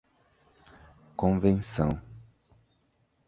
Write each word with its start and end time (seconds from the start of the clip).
convenção 1.17 2.01